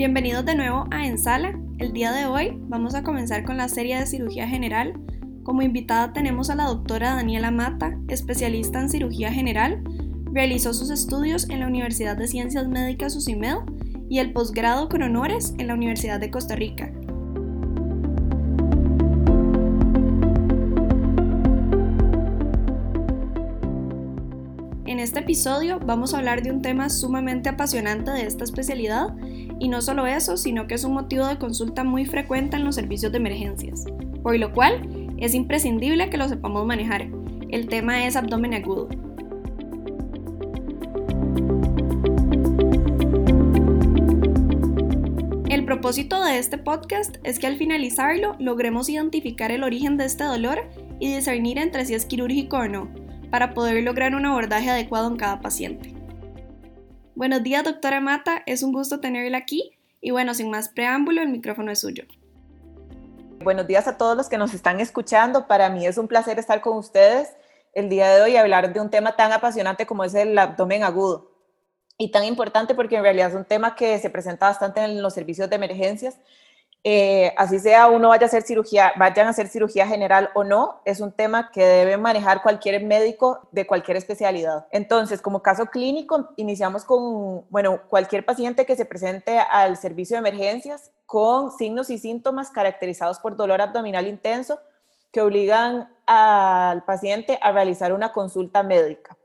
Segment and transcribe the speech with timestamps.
[0.00, 1.60] Bienvenidos de nuevo a Ensala.
[1.76, 4.98] El día de hoy vamos a comenzar con la serie de cirugía general.
[5.42, 9.84] Como invitada tenemos a la doctora Daniela Mata, especialista en cirugía general.
[10.32, 13.56] Realizó sus estudios en la Universidad de Ciencias Médicas UCIMED
[14.08, 16.90] y el posgrado con honores en la Universidad de Costa Rica.
[24.86, 29.14] En este episodio vamos a hablar de un tema sumamente apasionante de esta especialidad
[29.60, 32.74] y no solo eso, sino que es un motivo de consulta muy frecuente en los
[32.74, 33.84] servicios de emergencias,
[34.22, 37.08] por lo cual es imprescindible que lo sepamos manejar.
[37.50, 38.88] El tema es abdomen agudo.
[45.50, 50.24] El propósito de este podcast es que al finalizarlo logremos identificar el origen de este
[50.24, 52.88] dolor y discernir entre si es quirúrgico o no,
[53.30, 55.99] para poder lograr un abordaje adecuado en cada paciente.
[57.20, 61.28] Buenos días, doctora Mata, es un gusto tenerla aquí y bueno, sin más preámbulo, el
[61.28, 62.04] micrófono es suyo.
[63.44, 65.46] Buenos días a todos los que nos están escuchando.
[65.46, 67.28] Para mí es un placer estar con ustedes
[67.74, 70.82] el día de hoy y hablar de un tema tan apasionante como es el abdomen
[70.82, 71.30] agudo.
[71.98, 75.12] Y tan importante porque en realidad es un tema que se presenta bastante en los
[75.12, 76.16] servicios de emergencias
[76.82, 80.80] eh, así sea uno vaya a hacer cirugía, vayan a hacer cirugía general o no,
[80.86, 84.66] es un tema que debe manejar cualquier médico de cualquier especialidad.
[84.70, 90.28] Entonces, como caso clínico, iniciamos con, bueno, cualquier paciente que se presente al servicio de
[90.28, 94.58] emergencias con signos y síntomas caracterizados por dolor abdominal intenso
[95.12, 99.16] que obligan al paciente a realizar una consulta médica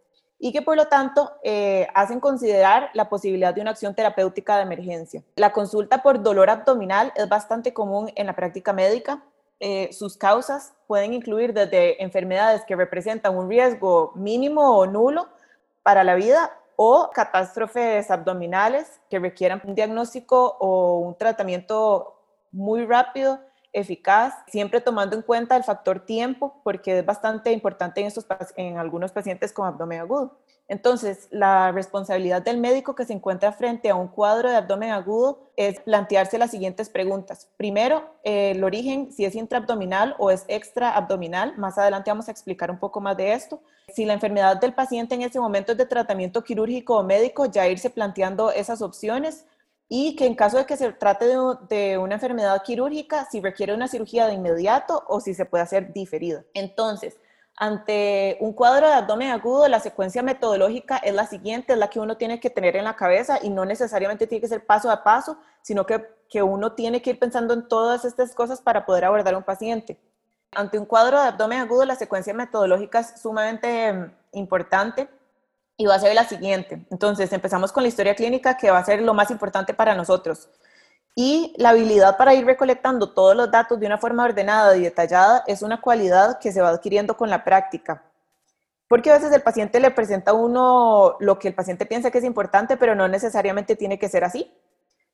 [0.45, 4.61] y que por lo tanto eh, hacen considerar la posibilidad de una acción terapéutica de
[4.61, 5.23] emergencia.
[5.37, 9.23] La consulta por dolor abdominal es bastante común en la práctica médica.
[9.59, 15.29] Eh, sus causas pueden incluir desde enfermedades que representan un riesgo mínimo o nulo
[15.81, 23.39] para la vida o catástrofes abdominales que requieran un diagnóstico o un tratamiento muy rápido
[23.75, 28.25] eficaz, siempre tomando en cuenta el factor tiempo, porque es bastante importante en, estos,
[28.55, 30.37] en algunos pacientes con abdomen agudo.
[30.67, 35.51] Entonces, la responsabilidad del médico que se encuentra frente a un cuadro de abdomen agudo
[35.57, 37.49] es plantearse las siguientes preguntas.
[37.57, 41.55] Primero, el origen, si es intraabdominal o es extraabdominal.
[41.57, 43.61] Más adelante vamos a explicar un poco más de esto.
[43.93, 47.67] Si la enfermedad del paciente en ese momento es de tratamiento quirúrgico o médico, ya
[47.67, 49.45] irse planteando esas opciones
[49.87, 51.25] y que en caso de que se trate
[51.69, 55.93] de, una enfermedad quirúrgica, si requiere una cirugía de inmediato o si se puede hacer
[55.93, 56.43] diferida.
[56.53, 57.17] Entonces,
[57.57, 61.99] ante un cuadro de abdomen agudo, la secuencia metodológica es la siguiente, es la que
[61.99, 65.03] uno tiene que tener en la cabeza y no necesariamente tiene que ser paso a
[65.03, 69.05] paso, sino que, que uno tiene que ir pensando en todas estas cosas para poder
[69.05, 69.99] abordar a un paciente.
[70.51, 75.07] Ante un cuadro de abdomen agudo, la secuencia metodológica es sumamente mm, importante
[75.77, 76.85] y va a ser la siguiente.
[76.89, 80.49] Entonces, empezamos con la historia clínica, que va a ser lo más importante para nosotros.
[81.15, 85.43] Y la habilidad para ir recolectando todos los datos de una forma ordenada y detallada
[85.47, 88.03] es una cualidad que se va adquiriendo con la práctica.
[88.87, 92.19] Porque a veces el paciente le presenta a uno lo que el paciente piensa que
[92.19, 94.51] es importante, pero no necesariamente tiene que ser así.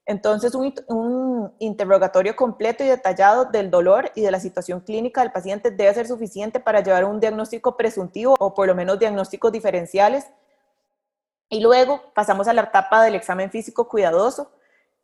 [0.05, 5.71] Entonces, un, interrogatorio completo y detallado del dolor y de la situación clínica del paciente
[5.71, 10.25] debe ser suficiente para llevar un diagnóstico presuntivo o por lo menos diagnósticos diferenciales
[11.51, 14.51] y luego pasamos a la etapa del examen físico cuidadoso.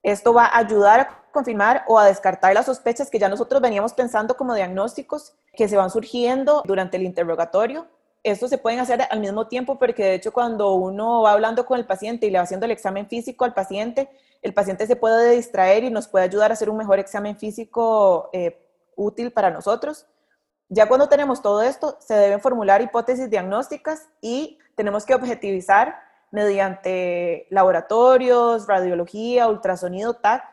[0.01, 3.93] Esto va a ayudar a confirmar o a descartar las sospechas que ya nosotros veníamos
[3.93, 7.85] pensando como diagnósticos que se van surgiendo durante el interrogatorio.
[8.23, 11.77] Esto se pueden hacer al mismo tiempo porque de hecho cuando uno va hablando con
[11.79, 14.09] el paciente y le va haciendo el examen físico al paciente,
[14.41, 18.29] el paciente se puede distraer y nos puede ayudar a hacer un mejor examen físico
[18.31, 18.57] eh,
[18.95, 20.05] útil para nosotros.
[20.69, 26.06] Ya cuando tenemos todo esto, se deben formular hipótesis diagnósticas y tenemos que objetivizar
[26.37, 30.43] mediante laboratorios, radiología, ultrasonido, TAC,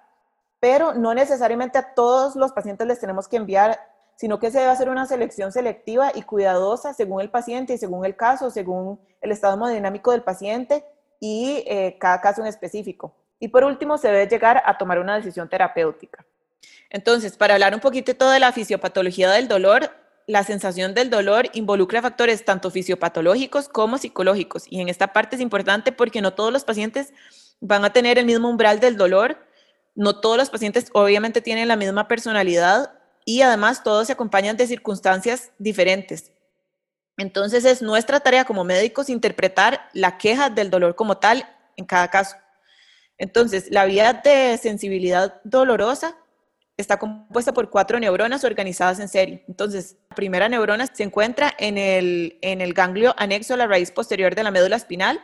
[0.59, 3.79] pero no necesariamente a todos los pacientes les tenemos que enviar,
[4.17, 8.07] sino que se debe hacer una selección selectiva y cuidadosa según el paciente y según
[8.07, 10.87] el caso, según el estado hemodinámico del paciente
[11.21, 13.15] y eh, cada caso en específico.
[13.39, 16.25] Y por último, se debe llegar a tomar una decisión terapéutica.
[16.89, 19.91] Entonces, para hablar un poquito de la fisiopatología del dolor,
[20.27, 24.65] la sensación del dolor involucra factores tanto fisiopatológicos como psicológicos.
[24.69, 27.13] Y en esta parte es importante porque no todos los pacientes
[27.61, 29.39] van a tener el mismo umbral del dolor,
[29.95, 32.93] no todos los pacientes obviamente tienen la misma personalidad
[33.25, 36.33] y además todos se acompañan de circunstancias diferentes.
[37.17, 42.09] Entonces es nuestra tarea como médicos interpretar la queja del dolor como tal en cada
[42.09, 42.37] caso.
[43.19, 46.17] Entonces, la vía de sensibilidad dolorosa
[46.77, 49.45] está compuesta por cuatro neuronas organizadas en serie.
[49.49, 53.91] Entonces, la primera neurona se encuentra en el, en el ganglio anexo a la raíz
[53.91, 55.21] posterior de la médula espinal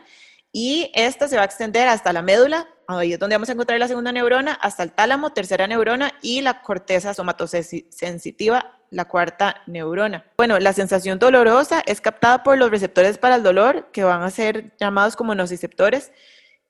[0.53, 3.79] y esta se va a extender hasta la médula, ahí es donde vamos a encontrar
[3.79, 10.25] la segunda neurona, hasta el tálamo, tercera neurona, y la corteza somatosensitiva, la cuarta neurona.
[10.37, 14.29] Bueno, la sensación dolorosa es captada por los receptores para el dolor, que van a
[14.29, 16.11] ser llamados como nociceptores,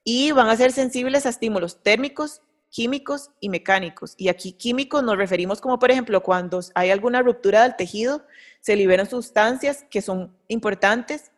[0.03, 4.15] y van a ser sensibles a estímulos térmicos, químicos y mecánicos.
[4.17, 8.25] Y aquí químicos nos referimos como, por ejemplo, cuando hay alguna ruptura del tejido,
[8.61, 11.31] se liberan sustancias que son importantes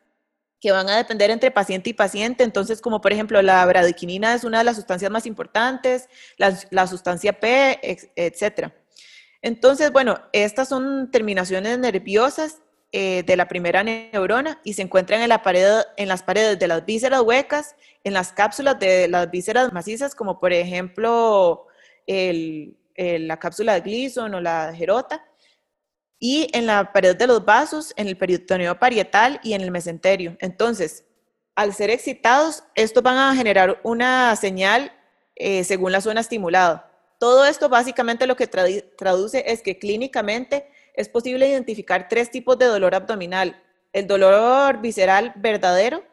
[0.62, 2.46] que van a depender entre paciente y paciente.
[2.46, 6.08] Entonces, como por ejemplo, la bradiquinina es una de las sustancias más importantes,
[6.38, 7.80] la, sustancia P,
[8.16, 8.72] etc.
[9.42, 12.63] Entonces, bueno, estas son terminaciones nerviosas
[12.96, 17.76] eh, de la primera neurona y se encuentran en, las paredes de las vísceras huecas,
[18.04, 21.68] en las cápsulas de las vísceras macizas, como por ejemplo
[22.08, 25.26] la cápsula de Gleason o la Gerota,
[26.20, 30.38] y en la pared de los vasos, en el peritoneo parietal y en el mesenterio.
[30.40, 31.04] Entonces,
[31.56, 34.94] al ser excitados, estos van a generar una señal
[35.36, 36.90] eh, según la zona estimulada.
[37.20, 42.66] Todo esto básicamente lo que traduce es que clínicamente es posible identificar tres tipos de
[42.66, 43.62] dolor abdominal.
[43.92, 46.04] El dolor visceral verdadero,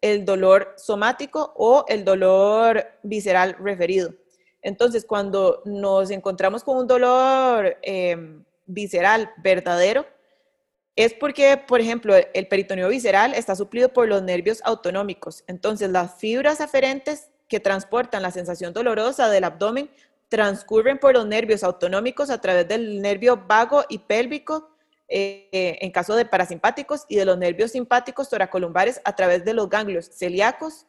[0.00, 4.14] el dolor somático o el dolor visceral referido.
[4.62, 10.06] Entonces, cuando nos encontramos con un dolor em, visceral verdadero,
[10.94, 15.42] es porque, por ejemplo, el peritoneo visceral está suplido por los nervios autonómicos.
[15.46, 19.90] Entonces, las fibras aferentes que transportan la sensación dolorosa del abdomen
[20.32, 24.74] transcurren por los nervios autonómicos a través del nervio vago y pélvico
[25.06, 29.68] eh, en caso de parasimpáticos y de los nervios simpáticos toracolumbares a través de los
[29.68, 30.86] ganglios celíacos,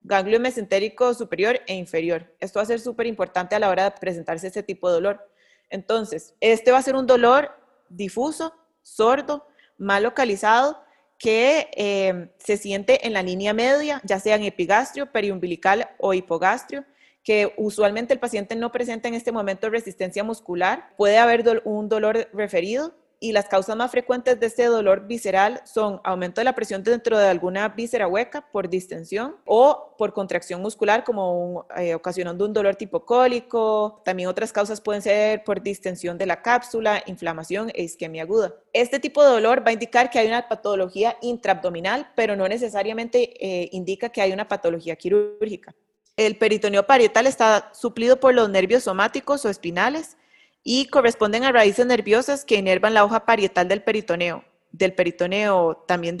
[0.00, 2.34] ganglio mesentérico superior e inferior.
[2.40, 5.30] Esto va a ser súper importante a la hora de presentarse este tipo de dolor.
[5.68, 7.52] Entonces, este va a ser un dolor
[7.88, 8.52] difuso,
[8.82, 9.46] sordo,
[9.78, 10.82] mal localizado,
[11.16, 16.84] que eh, se siente en la línea media, ya sea en epigastrio, periumbilical o hipogastrio,
[17.22, 20.90] que usualmente el paciente no presenta en este momento resistencia muscular.
[20.96, 26.00] Puede haber un dolor referido y las causas más frecuentes de este dolor visceral son
[26.04, 31.04] aumento de la presión dentro de alguna víscera hueca por distensión o por contracción muscular,
[31.04, 34.00] como eh, ocasionando un dolor tipo cólico.
[34.06, 38.54] También otras causas pueden ser por distensión de la cápsula, inflamación e isquemia aguda.
[38.72, 43.34] Este tipo de dolor va a indicar que hay una patología intraabdominal, pero no necesariamente
[43.38, 45.74] eh, indica que hay una patología quirúrgica.
[46.20, 50.18] El peritoneo parietal está suplido por los nervios somáticos o espinales
[50.62, 56.18] y corresponden a raíces nerviosas que inervan la hoja parietal del peritoneo, del peritoneo también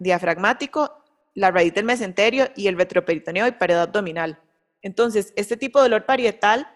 [0.00, 1.00] diafragmático,
[1.34, 4.40] la raíz del mesenterio y el retroperitoneo y pared abdominal.
[4.82, 6.66] Entonces, este tipo de dolor parietal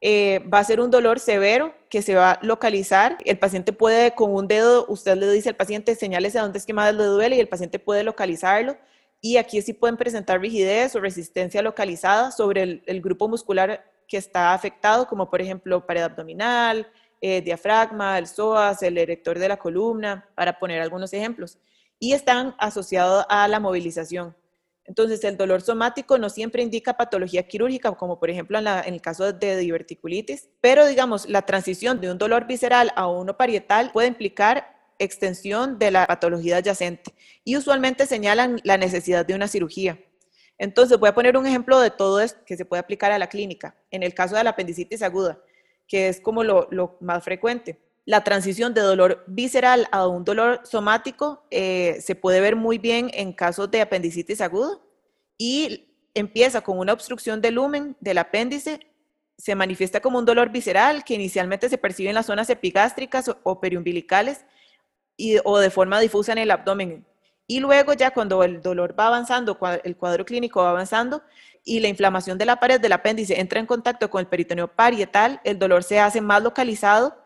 [0.00, 3.16] eh, va a ser un dolor severo que se va a localizar.
[3.24, 6.66] El paciente puede, con un dedo, usted le dice al paciente, señales a dónde es
[6.66, 8.76] que más le duele y el paciente puede localizarlo.
[9.20, 14.54] Y aquí sí pueden presentar rigidez o resistencia localizada sobre el grupo muscular que está
[14.54, 16.86] afectado, como por ejemplo pared abdominal,
[17.20, 21.58] eh, diafragma, el psoas, el erector de la columna, para poner algunos ejemplos.
[21.98, 24.36] Y están asociados a la movilización.
[24.84, 29.32] Entonces, el dolor somático no siempre indica patología quirúrgica, como por ejemplo en, el caso
[29.32, 34.77] de diverticulitis, pero digamos, la transición de un dolor visceral a uno parietal puede implicar
[34.98, 37.14] extensión de la patología adyacente
[37.44, 39.98] y usualmente señalan la necesidad de una cirugía.
[40.58, 43.28] Entonces, voy a poner un ejemplo de todo esto que se puede aplicar a la
[43.28, 43.76] clínica.
[43.90, 45.40] En el caso de la apendicitis aguda,
[45.86, 47.78] que es como lo, más frecuente.
[48.04, 53.10] La transición de dolor visceral a un dolor somático eh, se puede ver muy bien
[53.12, 54.78] en casos de apendicitis aguda
[55.36, 58.80] y empieza con una obstrucción del lumen del apéndice,
[59.36, 63.60] se manifiesta como un dolor visceral que inicialmente se percibe en las zonas epigástricas o,
[63.60, 64.44] periumbilicales
[65.44, 67.04] o de forma difusa en el abdomen.
[67.46, 71.22] Y luego ya cuando el dolor va avanzando, el cuadro clínico va avanzando
[71.64, 75.40] y la inflamación de la pared del apéndice entra en contacto con el peritoneo parietal,
[75.44, 77.16] el dolor se hace más localizado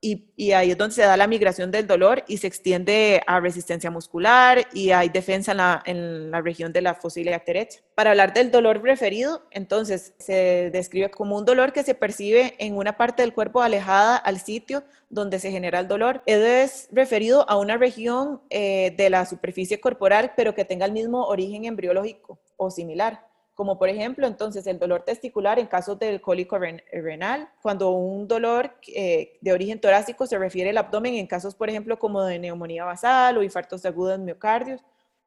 [0.00, 3.90] y, ahí es donde se da la migración del dolor y se extiende a resistencia
[3.90, 7.80] muscular y hay defensa en la, región de la fosa derecha.
[7.94, 12.76] Para hablar del dolor referido, entonces se describe como un dolor que se percibe en
[12.76, 16.22] una parte del cuerpo alejada al sitio donde se genera el dolor.
[16.26, 21.26] Es referido a una región eh, de la superficie corporal, pero que tenga el mismo
[21.26, 23.26] origen embriológico o similar
[23.56, 28.74] como por ejemplo entonces el dolor testicular en casos del cólico renal, cuando un dolor
[28.86, 32.84] eh, de origen torácico se refiere al abdomen en casos por ejemplo como de neumonía
[32.84, 34.82] basal o infartos agudos miocardios,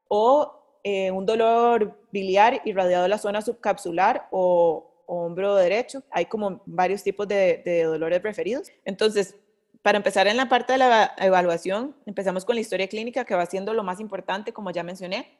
[0.07, 6.03] o eh, un dolor biliar irradiado de la zona subcapsular o, hombro derecho.
[6.11, 8.67] Hay como varios tipos de, de dolores referidos.
[8.85, 9.35] Entonces,
[9.81, 13.47] para empezar en la parte de la evaluación, empezamos con la historia clínica, que va
[13.47, 15.38] siendo lo más importante, como ya mencioné.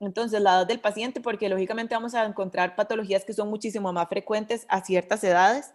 [0.00, 4.08] Entonces, la edad del paciente, porque lógicamente vamos a encontrar patologías que son muchísimo más
[4.08, 5.72] frecuentes a ciertas edades.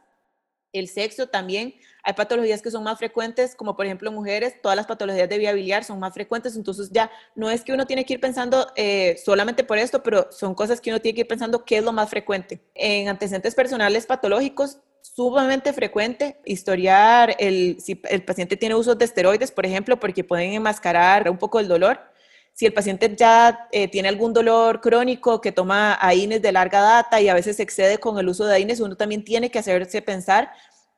[0.74, 1.74] El sexo también,
[2.04, 5.84] hay patologías que son más frecuentes, como por ejemplo mujeres, todas las patologías de vía
[5.84, 9.66] son más frecuentes, entonces ya no es que uno tiene que ir pensando eh, solamente
[9.66, 12.10] por esto, pero son cosas que uno tiene que ir pensando qué es lo más
[12.10, 12.62] frecuente.
[12.74, 19.52] En antecedentes personales patológicos, sumamente frecuente historiar el, si el paciente tiene uso de esteroides,
[19.52, 22.11] por ejemplo, porque pueden enmascarar un poco el dolor.
[22.54, 27.20] Si el paciente ya eh, tiene algún dolor crónico que toma AINES de larga data
[27.22, 30.52] y a veces excede con el uso de AINES, uno también tiene que hacerse pensar.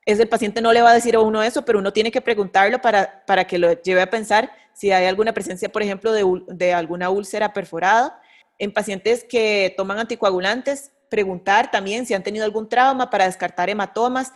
[0.04, 2.20] Es el paciente no le va a decir a uno eso, pero uno tiene que
[2.20, 6.24] preguntarlo para, para que lo lleve a pensar si hay alguna presencia, por ejemplo, de,
[6.48, 8.20] de alguna úlcera perforada.
[8.58, 14.32] En pacientes que toman anticoagulantes, preguntar también si han tenido algún trauma para descartar hematomas.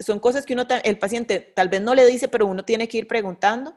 [0.00, 2.98] Son cosas que uno, el paciente tal vez no le dice, pero uno tiene que
[2.98, 3.74] ir preguntando.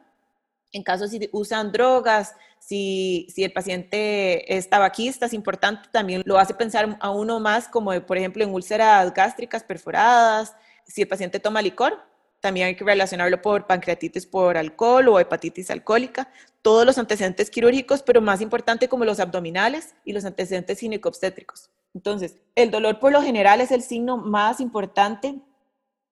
[0.74, 6.36] En caso si usan drogas, si, si el paciente es tabaquista, es importante, también lo
[6.36, 10.54] hace pensar a uno más como, por ejemplo, en úlceras gástricas perforadas.
[10.86, 11.98] Si el paciente toma licor,
[12.44, 16.28] también hay que relacionarlo por pancreatitis por alcohol o hepatitis alcohólica.
[16.60, 21.70] Todos los antecedentes quirúrgicos, pero más importante como los abdominales y los antecedentes ginecobstétricos.
[21.94, 25.40] Entonces, el dolor por lo general es el signo más importante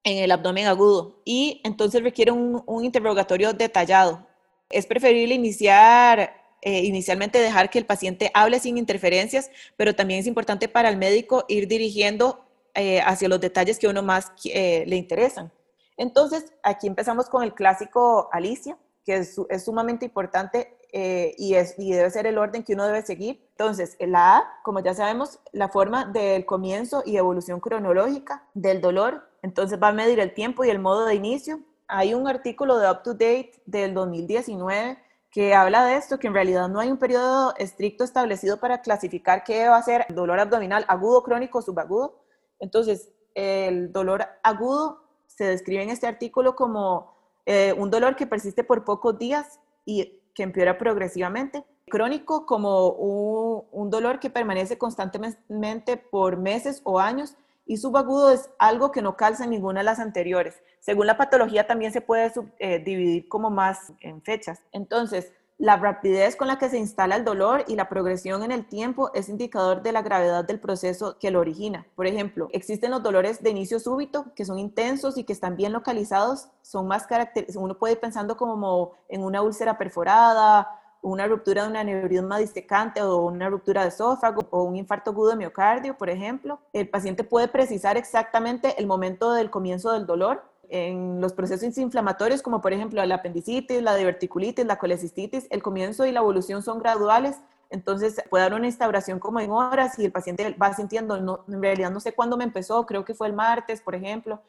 [0.04, 4.26] en el abdomen agudo y entonces requiere un, interrogatorio detallado.
[4.73, 10.26] Es preferible iniciar, eh, inicialmente dejar que el paciente hable sin interferencias, pero también es
[10.26, 14.97] importante para el médico ir dirigiendo eh, hacia los detalles que uno más eh, le
[14.97, 15.52] interesan.
[15.97, 22.11] Entonces, aquí empezamos con el clásico Alicia, que es, sumamente importante y, es, y debe
[22.11, 23.45] ser el orden que uno debe seguir.
[23.50, 29.29] Entonces, la A, como ya sabemos, la forma del comienzo y evolución cronológica del dolor.
[29.43, 31.61] Entonces va a medir el tiempo y el modo de inicio.
[31.89, 34.99] Hay un artículo de Up to Date del 2019
[35.31, 39.45] que habla de esto, que en realidad no hay un periodo estricto establecido para clasificar
[39.45, 42.23] qué va a ser dolor abdominal agudo, crónico o subagudo.
[42.59, 47.15] Entonces, el dolor agudo se describe en este artículo como
[47.47, 51.65] eh, un dolor que persiste por pocos días y que empeora progresivamente.
[51.89, 58.92] Crónico como un, dolor que permanece constantemente por meses o años y subagudo es algo
[58.92, 60.62] que no calza en ninguna de las anteriores.
[60.81, 64.61] Según la patología también se puede eh, dividir como más en fechas.
[64.73, 68.66] Entonces, la rapidez con la que se instala el dolor y la progresión en el
[68.66, 71.87] tiempo es indicador de la gravedad del proceso que lo origina.
[71.95, 75.73] Por ejemplo, existen los dolores de inicio súbito que son intensos y que están bien
[75.73, 77.62] localizados, son más característicos.
[77.62, 83.02] Uno puede ir pensando como en una úlcera perforada, una ruptura de un aneurisma distecante
[83.02, 86.61] o una ruptura de esófago o un infarto agudo de miocardio, por ejemplo.
[86.73, 92.40] El paciente puede precisar exactamente el momento del comienzo del dolor en los procesos inflamatorios,
[92.40, 96.78] como por ejemplo la apendicitis, la diverticulitis, la colecistitis, el comienzo y la evolución son
[96.78, 97.37] graduales,
[97.68, 101.61] entonces puede dar una instauración como en horas y el paciente va sintiendo, no, en
[101.61, 104.40] realidad no sé cuándo me empezó, creo que fue el martes, por ejemplo.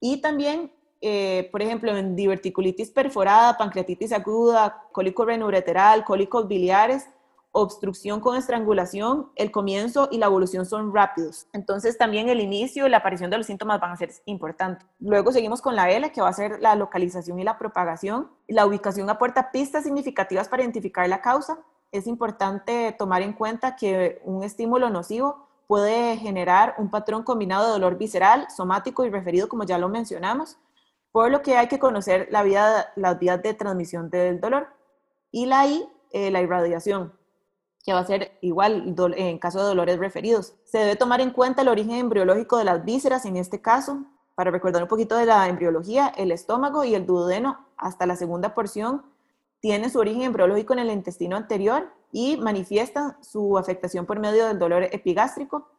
[0.00, 0.72] Y también,
[1.06, 7.06] eh, por ejemplo, en diverticulitis perforada, pancreatitis aguda, cólico renoureteral, cólicos biliares,
[7.52, 11.46] obstrucción con estrangulación, el comienzo y la evolución son rápidos.
[11.52, 14.88] Entonces también el inicio y la aparición de los síntomas van a ser importantes.
[14.98, 18.30] Luego seguimos con la L, que va a ser la localización y la propagación.
[18.48, 21.58] La ubicación aporta pistas significativas para identificar la causa.
[21.92, 27.72] Es importante tomar en cuenta que un estímulo nocivo puede generar un patrón combinado de
[27.72, 30.56] dolor visceral, somático y referido, como ya lo mencionamos,
[31.14, 34.66] por lo que hay que conocer la vía, las vías de transmisión del dolor.
[35.30, 35.64] Y la
[36.10, 37.12] eh, la irradiación
[37.84, 40.54] que va a ser igual en caso de dolores referidos.
[40.64, 44.02] Se debe tomar en cuenta el origen embriológico de las vísceras en este caso.
[44.34, 48.52] Para recordar un poquito de la embriología, el estómago y el duodeno hasta la segunda
[48.52, 49.04] porción
[49.60, 54.58] tienen su origen embriológico en el intestino anterior y manifiestan su afectación por medio del
[54.58, 55.70] dolor epigástrico.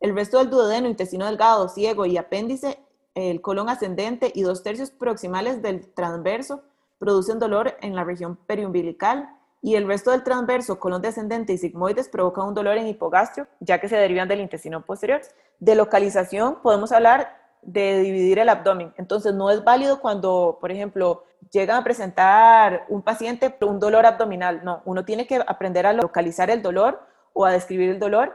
[0.00, 2.80] El resto del duodeno, intestino delgado, ciego y apéndice,
[3.14, 6.62] el colon ascendente y dos tercios proximales del transverso
[6.98, 9.28] producen dolor en la región periumbilical
[9.60, 13.80] y el resto del transverso, colon descendente y sigmoides provoca un dolor en hipogastrio, ya
[13.80, 15.20] que se derivan del intestino posterior.
[15.60, 18.92] De localización podemos hablar de dividir el abdomen.
[18.96, 24.64] Entonces no es válido cuando, por ejemplo, llegan a presentar un paciente un dolor abdominal.
[24.64, 27.00] No, uno tiene que aprender a localizar el dolor
[27.32, 28.34] o a describir el dolor.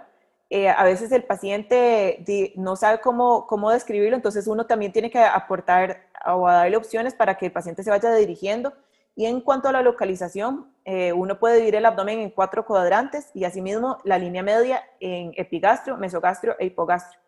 [0.50, 2.24] Eh, a veces el paciente
[2.56, 7.38] no sabe cómo, cómo describirlo, entonces uno también tiene que aportar o darle opciones para
[7.38, 8.74] que el paciente se vaya dirigiendo
[9.18, 13.32] y en cuanto a la localización, eh, uno puede dividir el abdomen en cuatro cuadrantes
[13.34, 17.20] y asimismo la línea media en epigastrio, mesogastrio e hipogastrio.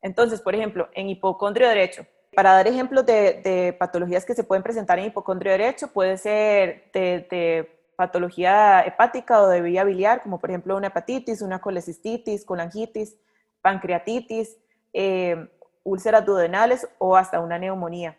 [0.00, 4.98] Entonces, por ejemplo, en hipocondrio derecho, para dar ejemplos de, patologías que se pueden presentar
[4.98, 10.76] en hipocondrio derecho, puede ser de, patología hepática o de vía biliar, como por ejemplo
[10.76, 13.16] una hepatitis, una colecistitis, colangitis,
[13.62, 14.56] pancreatitis,
[14.92, 15.48] eh,
[15.82, 18.16] úlceras duodenales o hasta una neumonía.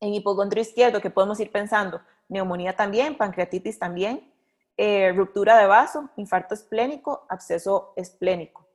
[0.00, 4.30] En hipocondrio izquierdo, que podemos ir pensando, neumonía también, pancreatitis también,
[4.76, 8.66] eh, ruptura de vaso, infarto esplénico, absceso esplénico.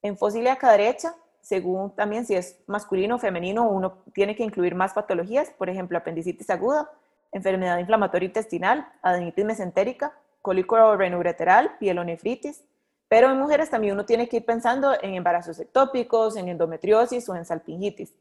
[0.00, 4.94] En fosiliaca derecha, según también si es masculino o femenino, uno tiene que incluir más
[4.94, 6.90] patologías, por ejemplo, apendicitis aguda,
[7.32, 10.12] enfermedad inflamatoria intestinal, adenitis mesentérica,
[10.42, 12.64] cólico renoureteral, pielonefritis,
[13.08, 17.36] pero en mujeres también uno tiene que ir pensando en embarazos ectópicos, en endometriosis o
[17.36, 18.14] en salpingitis.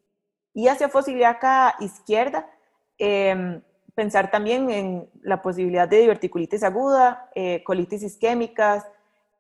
[0.54, 2.50] Y hacia fosiliaca izquierda,
[2.98, 3.62] em,
[3.96, 8.86] pensar también en la posibilidad de diverticulitis aguda, eh, colitis isquémicas,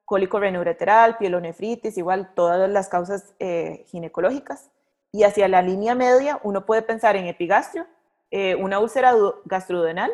[0.06, 4.70] cólico renoureteral, pielonefritis, igual todas las causas eh, ginecológicas.
[5.12, 7.88] Y hacia la línea media uno puede pensar en epigastrio,
[8.32, 9.14] eh, una úlcera
[9.46, 10.12] gastrodenal,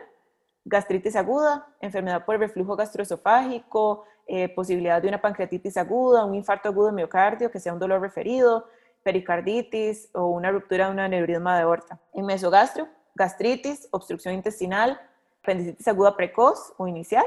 [0.65, 6.87] gastritis aguda, enfermedad por reflujo gastroesofágico, eh, posibilidad de una pancreatitis aguda, un infarto agudo
[6.87, 8.67] de miocardio que sea un dolor referido,
[9.03, 11.99] pericarditis o una ruptura de un aneurisma de aorta.
[12.13, 14.99] En mesogastro, gastritis, obstrucción intestinal,
[15.43, 17.25] apendicitis aguda precoz o inicial,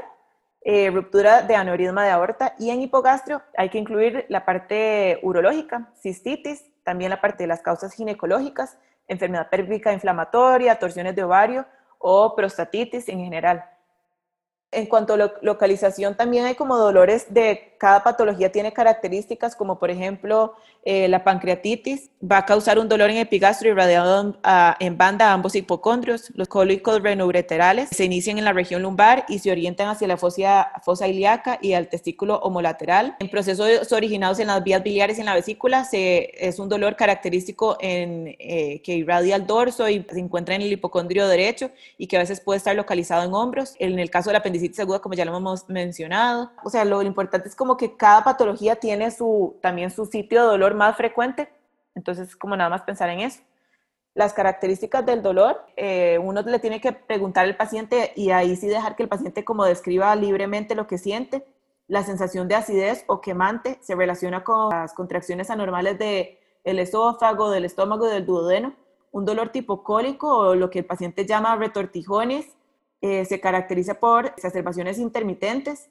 [0.63, 5.91] eh, ruptura de aneurisma de aorta y en hipogastrio hay que incluir la parte urológica,
[5.99, 8.77] cistitis, también la parte de las causas ginecológicas,
[9.11, 11.65] enfermedad pélvica inflamatoria, torsiones de ovario
[11.99, 13.63] o prostatitis en general.
[14.71, 19.89] En cuanto a localización, también hay como dolores de cada patología tiene características, como por
[19.89, 24.39] ejemplo eh, la pancreatitis va a causar un dolor en epigastro irradiado
[24.79, 26.31] en banda a ambos hipocondrios.
[26.35, 30.71] Los cólicos renoureterales se inician en la región lumbar y se orientan hacia la fosa,
[30.83, 33.15] fosa ilíaca y al testículo homolateral.
[33.19, 36.95] En procesos originados en las vías biliares y en la vesícula se, es un dolor
[36.95, 42.05] característico en, eh, que irradia al dorso y se encuentra en el hipocondrio derecho y
[42.05, 43.73] que a veces puede estar localizado en hombros.
[43.79, 46.51] En el caso de la apendicitis aguda, como ya lo hemos mencionado.
[46.63, 50.47] O sea, lo importante es como que cada patología tiene su, también su sitio de
[50.47, 51.49] dolor más frecuente,
[51.95, 53.41] entonces como nada más pensar en eso.
[54.13, 58.67] Las características del dolor, eh, uno le tiene que preguntar al paciente y ahí sí
[58.67, 61.45] dejar que el paciente como describa libremente lo que siente.
[61.87, 67.49] La sensación de acidez o quemante se relaciona con las contracciones anormales del el esófago,
[67.51, 68.73] del estómago y del duodeno.
[69.11, 72.47] Un dolor tipo cólico o lo que el paciente llama retortijones
[73.01, 75.89] eh, se caracteriza por exacerbaciones intermitentes,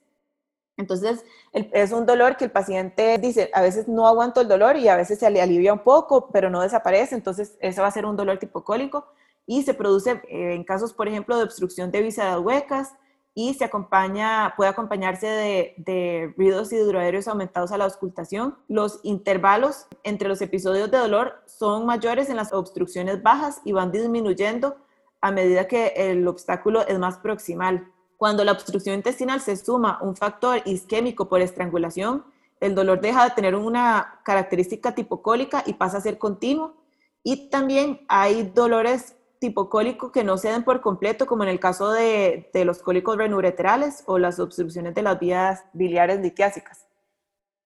[0.80, 4.88] entonces, es un dolor que el paciente dice, a veces no aguanto el dolor y
[4.88, 7.14] a veces se le alivia un poco, pero no desaparece.
[7.14, 9.06] Entonces, eso va a ser un dolor tipo cólico
[9.46, 12.94] y se produce eh, en casos, por ejemplo, de obstrucción de vísceras huecas
[13.34, 18.56] y se acompaña, puede acompañarse de, de ruidos hidroaéreos aumentados a la auscultación.
[18.66, 23.92] Los intervalos entre los episodios de dolor son mayores en las obstrucciones bajas y van
[23.92, 24.76] disminuyendo
[25.20, 27.88] a medida que el obstáculo es más proximal.
[28.16, 32.24] Cuando la obstrucción intestinal se suma un factor isquémico por estrangulación,
[32.60, 36.74] el dolor deja de tener una característica tipocólica y pasa a ser continuo.
[37.22, 41.90] Y también hay dolores tipocólicos que no se den por completo, como en el caso
[41.90, 46.86] de, los cólicos renoureterales o las obstrucciones de las vías biliares litiásicas.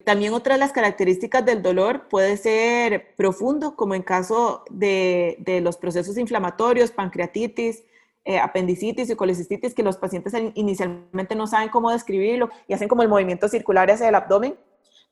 [0.04, 5.60] También otra de las características del dolor puede ser profundo, como en caso de, de
[5.60, 7.82] los procesos inflamatorios, pancreatitis,
[8.26, 13.02] eh, apendicitis y colecistitis que los pacientes inicialmente no saben cómo describirlo y hacen como
[13.02, 14.56] el movimiento circular hacia el abdomen.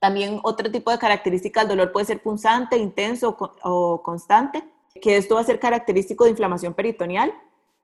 [0.00, 4.64] También otro tipo de característica del dolor puede ser punzante, intenso o constante,
[5.00, 7.35] que esto va a ser característico de inflamación peritoneal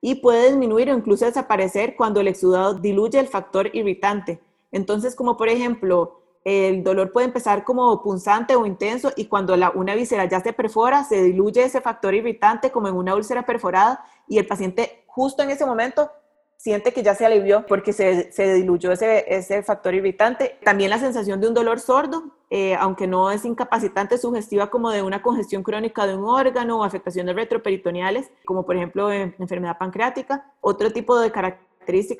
[0.00, 4.40] y puede disminuir o incluso desaparecer cuando el exudado diluye el factor irritante.
[4.72, 9.70] Entonces, como por ejemplo, el dolor puede empezar como punzante o intenso y cuando la,
[9.70, 14.04] una víscera ya se perfora, se diluye ese factor irritante como en una úlcera perforada
[14.26, 16.10] y el paciente justo en ese momento
[16.56, 20.58] siente que ya se alivió porque se, se diluyó ese, ese, factor irritante.
[20.64, 25.02] También la sensación de un dolor sordo, eh, aunque no es incapacitante, sugestiva como de
[25.02, 30.52] una congestión crónica de un órgano o afectaciones retroperitoneales, como por ejemplo en enfermedad pancreática.
[30.60, 31.67] Otro tipo de características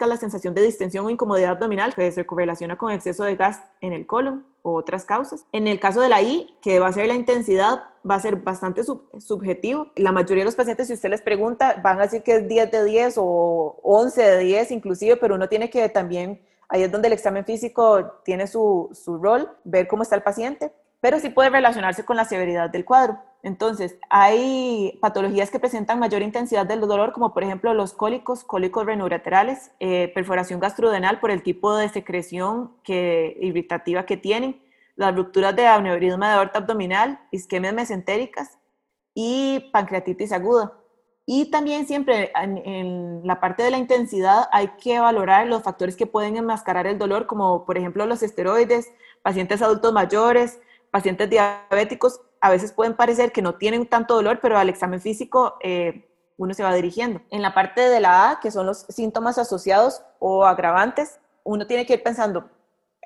[0.07, 3.93] la sensación de distensión o incomodidad abdominal que se correlaciona con exceso de gas en
[3.93, 5.45] el colon o otras causas.
[5.53, 8.37] En el caso de la I, que va a ser la intensidad, va a ser
[8.37, 9.93] bastante subjetivo.
[9.97, 12.71] La mayoría de los pacientes, si usted les pregunta, van a decir que es 10
[12.71, 17.09] de 10 o 11 de 10 inclusive, pero uno tiene que también, ahí es donde
[17.09, 21.51] el examen físico tiene su, su rol, ver cómo está el paciente, pero sí puede
[21.51, 23.19] relacionarse con la severidad del cuadro.
[23.43, 28.85] Entonces, hay patologías que presentan mayor intensidad del dolor, como por ejemplo los cólicos, cólicos
[28.85, 34.61] renoureterales, eh, perforación gastrodenal por el tipo de secreción que, irritativa que tienen,
[34.97, 38.59] las rupturas de aneurisma de aorta abdominal, isquemias mesentéricas
[39.15, 40.73] y pancreatitis aguda.
[41.31, 46.07] Y también siempre en, la parte de la intensidad hay que valorar los factores que
[46.07, 48.91] pueden enmascarar el dolor, como por ejemplo los esteroides,
[49.23, 50.59] pacientes adultos mayores,
[50.91, 55.57] pacientes diabéticos, a veces pueden parecer que no tienen tanto dolor, pero al examen físico
[55.61, 57.21] eh, uno se va dirigiendo.
[57.31, 61.87] En la parte de la A, que son los síntomas asociados o agravantes, uno tiene
[61.87, 62.49] que ir pensando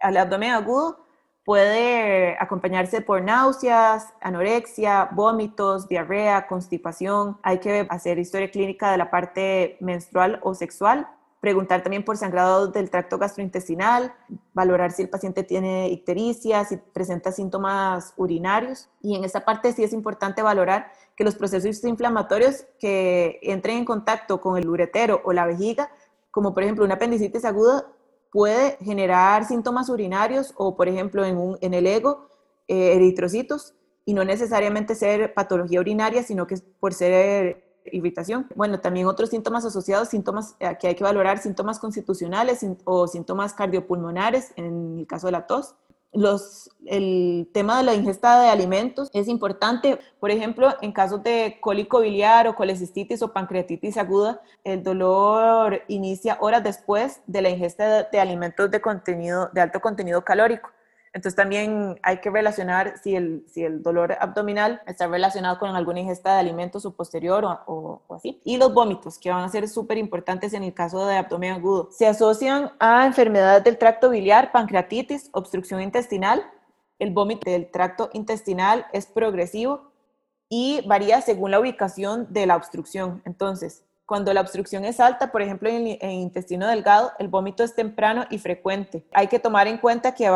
[0.01, 1.03] al abdomen agudo,
[1.45, 7.39] Puede acompañarse por náuseas, anorexia, vómitos, diarrea, constipación.
[7.43, 11.09] Hay que hacer historia clínica de la parte menstrual o sexual.
[11.43, 14.15] Preguntar también por sangrado del tracto gastrointestinal,
[14.55, 18.89] valorar si el paciente tiene ictericia, si presenta síntomas urinarios.
[19.01, 23.85] Y en esta parte sí es importante valorar que los procesos inflamatorios que entren en
[23.85, 25.91] contacto con el uretero o la vejiga,
[26.31, 27.89] como por ejemplo una apendicitis aguda,
[28.31, 32.29] puede generar síntomas urinarios o, por ejemplo, en, un, en el ego,
[32.69, 33.75] eh, eritrocitos,
[34.05, 38.49] y no necesariamente ser patología urinaria, sino que por ser irritación.
[38.55, 43.55] Bueno, también otros síntomas asociados, síntomas eh, que hay que valorar, síntomas constitucionales o síntomas
[43.55, 45.75] cardiopulmonares, en el caso de la tos
[46.13, 49.99] los, el tema de la ingesta de alimentos es importante.
[50.21, 56.37] Por ejemplo, en casos de cólico biliar o colecistitis o pancreatitis aguda, el dolor inicia
[56.41, 60.71] horas después de la ingesta de alimentos de, contenido, de alto contenido calórico.
[61.15, 66.01] Entonces también hay que relacionar si el, si el dolor abdominal está relacionado con alguna
[66.01, 68.41] ingesta de alimentos o posterior o, o, así.
[68.45, 71.91] Y los vómitos, que van a ser súper importantes en el caso de abdomen agudo.
[71.93, 76.43] Se asocian a enfermedades del tracto biliar, pancreatitis, obstrucción intestinal.
[76.99, 79.93] El vómito del tracto intestinal es progresivo
[80.49, 83.21] y varía según la ubicación de la obstrucción.
[83.27, 87.75] Entonces, cuando la obstrucción es alta, por ejemplo, en, el intestino delgado, el vómito es
[87.75, 89.07] temprano y frecuente.
[89.13, 90.27] Hay que tomar en cuenta que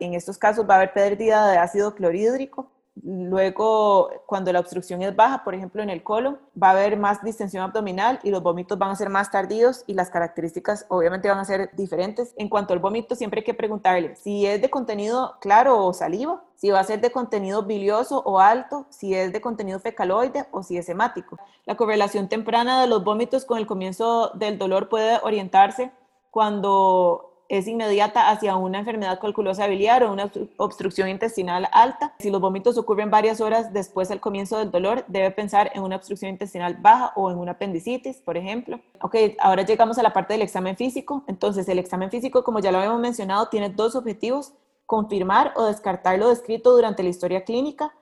[0.00, 2.70] en estos casos va a haber pérdida de ácido clorhídrico.
[3.02, 7.22] Luego, cuando la obstrucción es baja, por ejemplo, en el colon, va a haber más
[7.22, 11.38] distensión abdominal y los vómitos van a ser más tardíos y las características obviamente van
[11.38, 12.34] a ser diferentes.
[12.36, 16.42] En cuanto al vómito, siempre hay que preguntarle si es de contenido claro o saliva
[16.56, 20.62] si va a ser de contenido bilioso o alto, si es de contenido fecaloide o
[20.62, 21.38] si es hemático.
[21.66, 25.92] La correlación temprana de los vómitos con el comienzo del dolor puede orientarse
[26.30, 32.14] cuando es inmediata hacia una enfermedad calculosa biliar o una obstrucción intestinal alta.
[32.18, 35.96] Si los vómitos ocurren varias horas después del comienzo del dolor, debe pensar en una
[35.96, 38.80] obstrucción intestinal baja o en una apendicitis, por ejemplo.
[39.00, 41.24] Ok, ahora llegamos a la parte del examen físico.
[41.26, 44.52] Entonces, el examen físico, como ya lo habíamos mencionado, tiene dos objetivos
[44.86, 47.92] confirmar o descartar lo descrito durante la historia clínica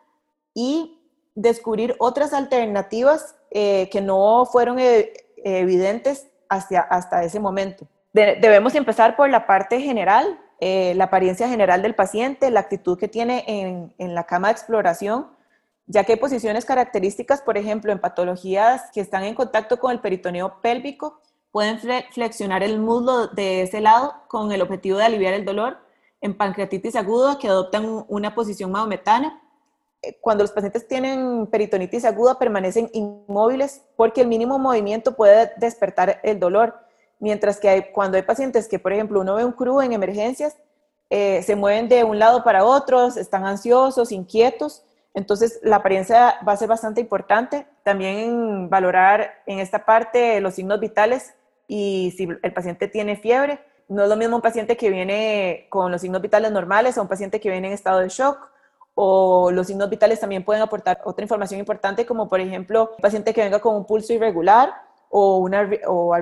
[0.52, 1.00] y
[1.34, 7.86] descubrir otras alternativas eh, que no fueron eh, evidentes hacia, hasta ese momento.
[8.14, 13.08] Debemos empezar por la parte general, eh, la apariencia general del paciente, la actitud que
[13.08, 15.26] tiene en, en la cama de exploración,
[15.86, 20.00] ya que hay posiciones características, por ejemplo, en patologías que están en contacto con el
[20.00, 21.78] peritoneo pélvico, pueden
[22.12, 25.84] flexionar el muslo de ese lado con el objetivo de aliviar el dolor
[26.24, 29.42] en pancreatitis aguda que adoptan una posición maometana.
[30.00, 36.20] Eh, cuando los pacientes tienen peritonitis aguda permanecen inmóviles porque el mínimo movimiento puede despertar
[36.22, 36.74] el dolor,
[37.18, 40.56] mientras que cuando hay pacientes que, por ejemplo, uno ve un cru en emergencias,
[41.10, 46.52] eh, se mueven de un lado para otro, están ansiosos, inquietos, entonces la apariencia va
[46.52, 47.66] a ser bastante importante.
[47.84, 51.34] También valorar en esta parte los signos vitales
[51.68, 55.92] y si el paciente tiene fiebre no es lo mismo un paciente que viene con
[55.92, 58.50] los signos vitales normales a un paciente que viene en estado de shock
[58.94, 63.34] o los signos vitales también pueden aportar otra información importante como por ejemplo un paciente
[63.34, 64.72] que venga con un pulso irregular
[65.16, 66.12] o, una, o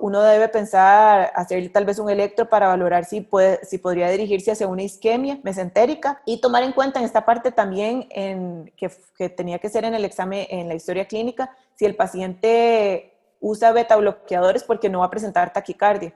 [0.00, 4.50] uno debe pensar hacer tal vez un electro para valorar si, puede, si podría dirigirse
[4.50, 9.58] hacia una isquemia mesentérica y tomar en cuenta en esta parte también en, que, tenía
[9.58, 14.64] que ser en el examen, en la historia clínica, si el paciente usa beta bloqueadores
[14.64, 16.14] porque no va a presentar taquicardia.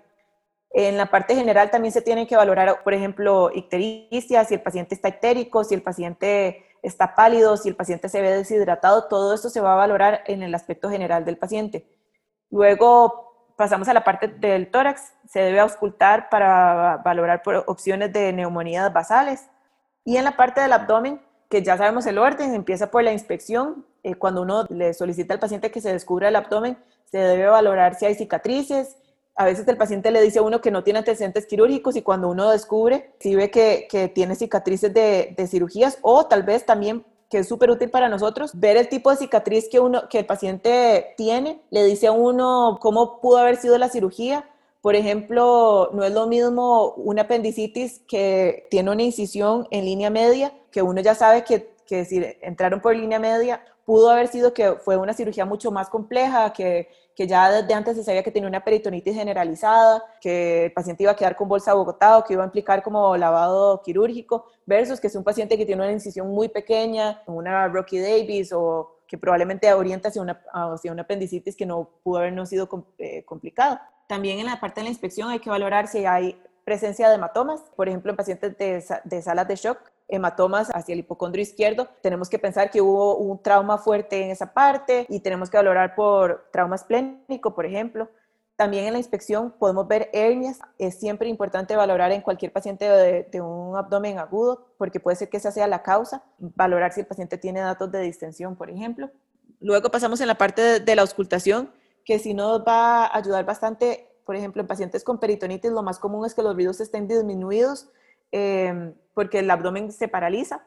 [0.71, 4.95] En la parte general también se tiene que valorar, por ejemplo, ictericia, si el paciente
[4.95, 9.51] está ictérico, si el paciente está pálido, si el paciente se ve deshidratado, todo esto
[9.51, 11.98] se va a valorar en el aspecto general del paciente.
[12.51, 18.33] Luego pasamos a la parte del tórax, se debe auscultar para valorar por opciones de
[18.33, 19.49] neumonías basales.
[20.05, 23.85] Y en la parte del abdomen, que ya sabemos el orden, empieza por la inspección.
[24.03, 27.95] Eh, cuando uno le solicita al paciente que se descubra el abdomen, se debe valorar
[27.95, 28.97] si hay cicatrices,
[29.39, 32.29] a veces el paciente le dice a uno que no tiene antecedentes quirúrgicos y cuando
[32.29, 37.49] uno descubre, si ve que, tiene cicatrices de, cirugías o tal vez también que es
[37.49, 41.61] súper útil para nosotros, ver el tipo de cicatriz que, uno, que el paciente tiene,
[41.71, 44.49] le dice a uno cómo pudo haber sido la cirugía.
[44.81, 50.55] Por ejemplo, no es lo mismo una apendicitis que tiene una incisión en línea media,
[50.71, 54.75] que uno ya sabe que, que si entraron por línea media pudo haber sido que
[54.75, 58.47] fue una cirugía mucho más compleja, que, que ya desde antes se sabía que tenía
[58.47, 62.45] una peritonitis generalizada, que el paciente iba a quedar con bolsa bogotado, que iba a
[62.45, 67.23] implicar como lavado quirúrgico, versus que es un paciente que tiene una incisión muy pequeña,
[67.27, 72.19] una Rocky Davis o que probablemente orienta hacia una, hacia una apendicitis que no pudo
[72.19, 73.91] habernos sido eh, complicada.
[74.07, 77.63] También en la parte de la inspección hay que valorar si hay presencia de hematomas,
[77.75, 82.29] por ejemplo, en pacientes de, de salas de shock, hematomas hacia el hipocondrio izquierdo, tenemos
[82.29, 86.49] que pensar que hubo un trauma fuerte en esa parte y tenemos que valorar por
[86.51, 88.09] trauma esplénico, por ejemplo.
[88.59, 90.59] También en la inspección podemos ver hernias.
[90.79, 95.37] Es siempre importante valorar en cualquier paciente de, un abdomen agudo, porque puede ser que
[95.37, 96.25] esa sea la causa.
[96.39, 99.11] Valorar si el paciente tiene datos de distensión, por ejemplo.
[99.61, 101.71] Luego pasamos en la parte de, la auscultación,
[102.05, 106.01] que si nos va a ayudar bastante, por ejemplo, en pacientes con peritonitis, lo más
[106.01, 107.89] común es que los ruidos estén disminuidos,
[108.33, 110.65] eh, porque el abdomen se paraliza.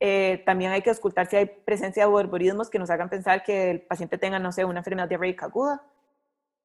[0.00, 3.70] Eh, también hay que auscultar si hay presencia de borborismos que nos hagan pensar que
[3.70, 5.82] el paciente tenga, no sé, una enfermedad diarreica aguda.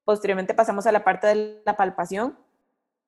[0.05, 2.37] Posteriormente pasamos a la parte de la palpación,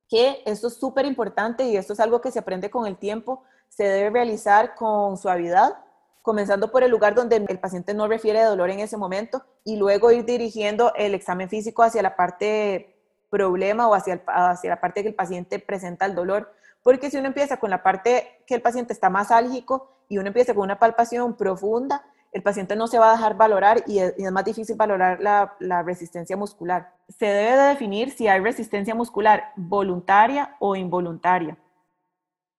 [0.09, 3.43] que esto es súper importante y esto es algo que se aprende con el tiempo.
[3.69, 5.77] Se debe realizar con suavidad,
[6.21, 10.11] comenzando por el lugar donde el paciente no refiere dolor en ese momento y luego
[10.11, 12.97] ir dirigiendo el examen físico hacia la parte
[13.29, 16.53] problema o hacia, hacia la parte que el paciente presenta el dolor.
[16.87, 20.27] Porque si uno empieza con la parte que el paciente está más álgico y uno
[20.29, 24.13] empieza con una palpación profunda, el paciente no se va a dejar valorar y es,
[24.31, 26.93] más difícil valorar la, resistencia muscular.
[27.09, 31.57] Se debe de definir si hay resistencia muscular voluntaria o involuntaria.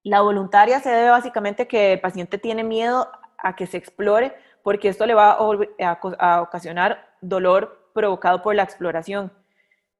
[0.03, 4.91] La voluntaria se debe básicamente que el paciente tiene miedo a que se explore porque
[4.91, 9.33] esto le va a ocasionar dolor provocado por la exploración.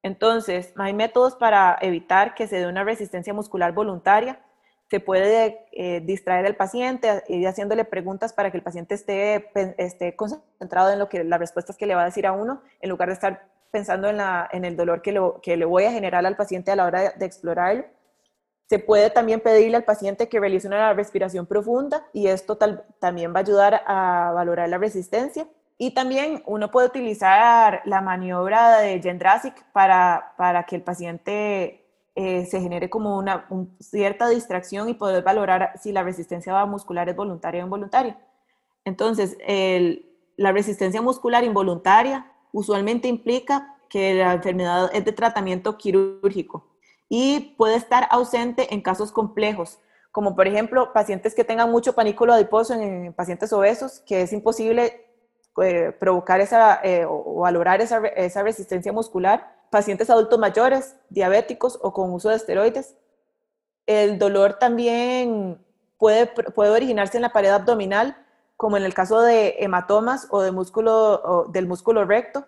[0.09, 4.41] Entonces, hay métodos para evitar que se dé una resistencia muscular voluntaria
[4.91, 10.17] se puede eh, distraer al paciente y haciéndole preguntas para que el paciente esté, esté
[10.17, 13.09] concentrado en lo que las respuestas que le va a decir a uno, en lugar
[13.09, 16.25] de estar pensando en, la, en el dolor que, lo, que le voy a generar
[16.25, 17.85] al paciente a la hora de, de explorarlo.
[18.67, 23.35] Se puede también pedirle al paciente que realice una respiración profunda y esto tal, también
[23.35, 25.47] va a ayudar a valorar la resistencia.
[25.79, 31.87] Y también uno puede utilizar la maniobra de Jendrasic para, para que el paciente
[32.17, 33.47] eh, se genere como una
[33.79, 38.19] cierta distracción y poder valorar si la resistencia muscular es voluntaria o involuntaria.
[38.85, 39.37] Entonces,
[40.37, 46.67] la resistencia muscular involuntaria usualmente implica que la enfermedad es de tratamiento quirúrgico
[47.09, 49.79] y puede estar ausente en casos complejos,
[50.11, 55.08] como por ejemplo pacientes que tengan mucho panículo adiposo en, pacientes obesos, que es imposible
[55.63, 61.93] eh, provocar esa eh, o valorar esa, esa resistencia muscular pacientes adultos mayores, diabéticos o
[61.93, 62.97] con uso de esteroides.
[63.87, 65.65] El dolor también
[65.99, 68.17] puede, puede originarse en la pared abdominal,
[68.57, 72.47] como en el caso de hematomas o, de músculo, o del músculo recto,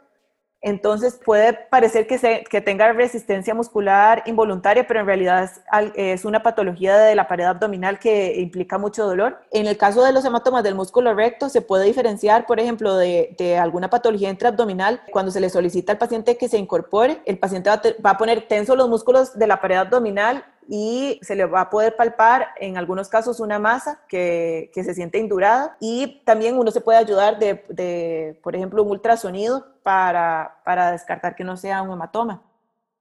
[0.62, 5.51] entonces puede parecer que, tenga resistencia muscular involuntaria, pero en realidad
[5.94, 9.40] es, una patología de la pared abdominal que implica mucho dolor.
[9.51, 13.59] En el caso de los hematomas del músculo recto, se puede diferenciar, por ejemplo, de,
[13.61, 15.01] alguna patología intraabdominal.
[15.11, 18.77] Cuando se le solicita al paciente que se incorpore, el paciente va a poner tenso
[18.77, 23.09] los músculos de la pared abdominal y se le va a poder palpar en algunos
[23.09, 27.64] casos una masa que, que se siente indurada y también uno se puede ayudar de,
[27.70, 32.44] de por ejemplo, un ultrasonido para, para, descartar que no sea un hematoma.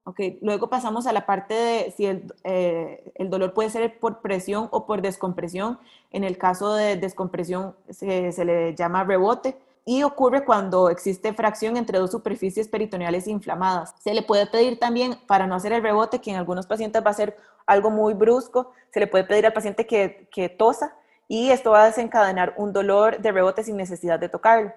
[0.04, 0.40] Okay.
[0.42, 4.68] Luego pasamos a la parte de si el, eh, el, dolor puede ser por presión
[4.72, 5.78] o por descompresión.
[6.10, 11.78] En el caso de descompresión se, se le llama rebote y ocurre cuando existe fracción
[11.78, 13.96] entre dos superficies peritoneales inflamadas.
[14.00, 17.12] Se le puede pedir también, para no hacer el rebote, que en algunos pacientes va
[17.12, 20.96] a ser algo muy brusco, se le puede pedir al paciente que, que tosa
[21.28, 24.74] y esto va a desencadenar un dolor de rebote sin necesidad de tocarlo.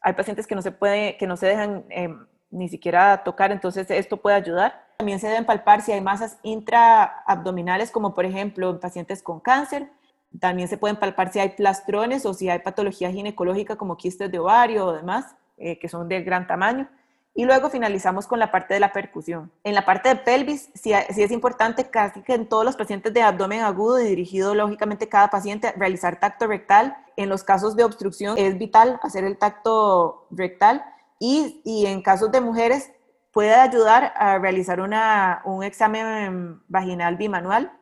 [0.00, 3.90] Hay pacientes que no se, puede, que no se dejan em, ni siquiera tocar, entonces
[3.90, 4.86] esto puede ayudar.
[4.96, 9.90] También se deben palpar si hay masas intraabdominales, como por ejemplo en pacientes con cáncer,
[10.40, 14.38] también se pueden palpar si hay plastrones o si hay patología ginecológica como quistes de
[14.38, 16.88] ovario o demás, eh, que son de gran tamaño.
[17.34, 19.50] Y luego finalizamos con la parte de la percusión.
[19.64, 23.22] En la parte de pelvis, sí, es importante casi que en todos los pacientes de
[23.22, 26.94] abdomen agudo y dirigido lógicamente cada paciente realizar tacto rectal.
[27.16, 30.84] En los casos de obstrucción es vital hacer el tacto rectal
[31.18, 32.90] y, y en casos de mujeres
[33.32, 37.72] puede ayudar a realizar una, un examen vaginal bimanual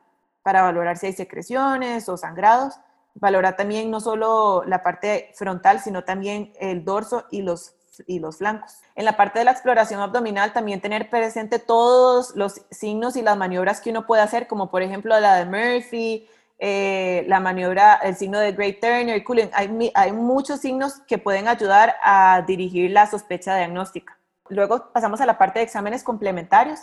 [0.43, 2.75] para valorar si hay secreciones o sangrados.
[3.15, 7.75] Valorar también no solo la parte frontal, sino también el dorso y los,
[8.07, 8.77] y los flancos.
[8.95, 13.37] En la parte de la exploración abdominal, también tener presente todos los signos y las
[13.37, 16.27] maniobras que uno puede hacer, como por ejemplo la de Murphy,
[16.57, 19.49] eh, la maniobra, el signo de Great Turner Cullen.
[19.53, 24.17] Hay muchos signos que pueden ayudar a dirigir la sospecha diagnóstica.
[24.51, 26.81] Luego pasamos a la parte de exámenes complementarios.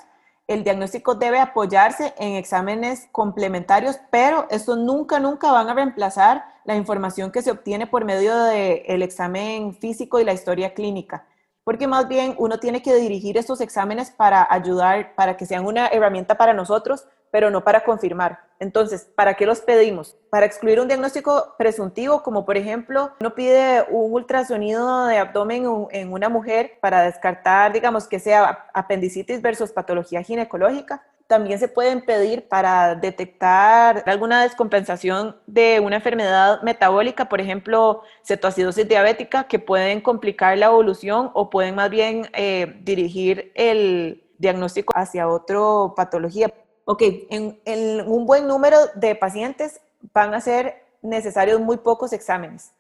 [0.49, 6.75] El diagnóstico debe apoyarse en exámenes complementarios, pero estos nunca, nunca van a reemplazar la
[6.75, 11.25] información que se obtiene por medio del examen físico y la historia clínica
[11.69, 15.89] porque más bien uno tiene que dirigir estos exámenes para ayudar, para que sean una
[15.89, 18.41] herramienta para nosotros, pero no para confirmar.
[18.61, 20.17] Entonces, ¿para qué los pedimos?
[20.31, 26.13] Para excluir un diagnóstico presuntivo, como por ejemplo, uno pide un ultrasonido de abdomen en
[26.13, 32.49] una mujer para descartar, digamos, que sea apendicitis versus patología ginecológica también se pueden pedir
[32.49, 40.57] para detectar alguna descompensación de una enfermedad metabólica, por ejemplo, cetoacidosis diabética, que pueden complicar
[40.57, 45.59] la evolución o pueden más bien eh, dirigir el diagnóstico hacia otra
[45.95, 46.51] patología.
[46.91, 49.83] Ok, en, un buen número de pacientes
[50.15, 52.73] van a ser necesarios muy pocos exámenes.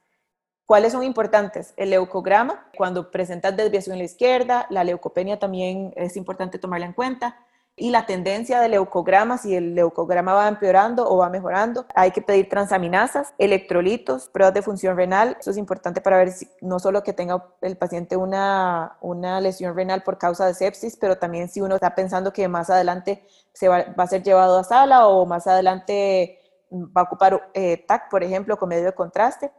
[0.64, 1.75] ¿Cuáles son importantes?
[1.77, 6.94] El leucograma, cuando presentas desviación en la izquierda, la leucopenia también es importante tomarla en
[6.94, 7.37] cuenta
[7.79, 12.23] y la tendencia de leucograma, si el leucograma va empeorando o va mejorando, hay que
[12.23, 15.37] pedir transaminasas, electrolitos, pruebas de función renal.
[15.41, 19.75] Eso es importante para ver si, no solo que tenga el paciente una, una lesión
[19.75, 23.69] renal por causa de sepsis, pero también si uno está pensando que más adelante se
[23.69, 26.38] va, va a ser llevado a sala o más adelante
[26.71, 29.51] va a ocupar eh, TAC, por ejemplo, con medio de contraste.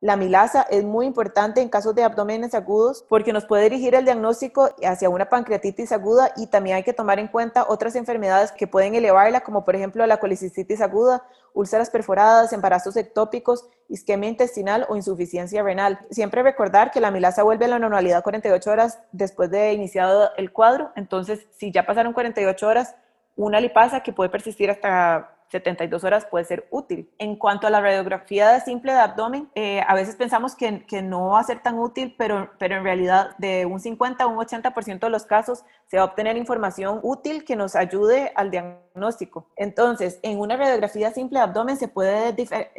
[0.00, 4.04] La milasa es muy importante en casos de abdómenes agudos porque nos puede dirigir el
[4.04, 8.68] diagnóstico hacia una pancreatitis aguda y también hay que tomar en cuenta otras enfermedades que
[8.68, 14.94] pueden elevarla, como por ejemplo la colicistitis aguda, úlceras perforadas, embarazos ectópicos, isquemia intestinal o
[14.94, 15.98] insuficiencia renal.
[16.12, 20.52] Siempre recordar que la milasa vuelve a la normalidad 48 horas después de iniciado el
[20.52, 22.94] cuadro, entonces si ya pasaron 48 horas,
[23.34, 27.10] una lipasa que puede persistir hasta 72 horas puede ser útil.
[27.18, 31.02] En cuanto a la radiografía de simple de abdomen, eh, a veces pensamos que, que,
[31.02, 34.36] no va a ser tan útil, pero, pero en realidad de un 50 a un
[34.36, 39.48] 80% de los casos se va a obtener información útil que nos ayude al diagnóstico.
[39.56, 42.34] Entonces, en una radiografía simple de abdomen se puede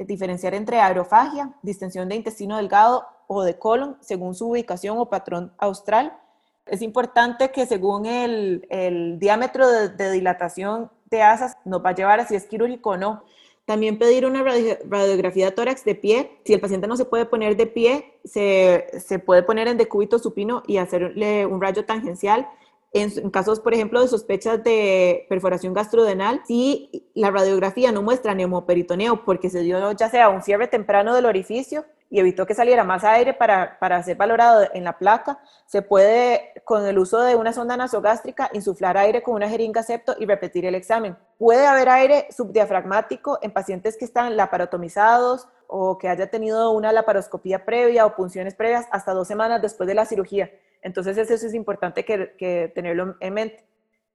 [0.06, 5.54] diferenciar entre aerofagia, distensión de intestino delgado o de colon, según su ubicación o patrón
[5.58, 6.18] austral.
[6.66, 12.28] Es importante que según el, el diámetro de dilatación de asas va a llevar a
[12.28, 13.24] si es quirúrgico o no.
[13.66, 16.40] También pedir una radiografía de tórax de pie.
[16.44, 20.18] Si el paciente no se puede poner de pie, se, se puede poner en decúbito
[20.18, 22.48] supino y hacerle un rayo tangencial.
[22.94, 28.34] En, en, casos, por ejemplo, de sospechas de perforación gastrodenal, si la radiografía no muestra
[28.34, 32.84] neumoperitoneo porque se dio ya sea un cierre temprano del orificio y evitó que saliera
[32.84, 37.36] más aire para, para ser valorado en la placa, se puede, con el uso de
[37.36, 41.18] una sonda nasogástrica, insuflar aire con una jeringa septo y repetir el examen.
[41.38, 47.64] Puede haber aire subdiafragmático en pacientes que están laparotomizados o que haya tenido una laparoscopía
[47.64, 50.50] previa o punciones previas hasta dos semanas después de la cirugía.
[50.82, 53.66] Entonces eso es importante que, que tenerlo en mente.